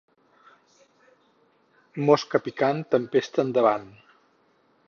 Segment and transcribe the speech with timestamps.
[2.07, 3.89] Mosca picant, tempestat endavant.